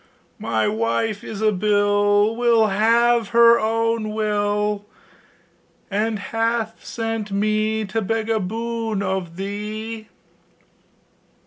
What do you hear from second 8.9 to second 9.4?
of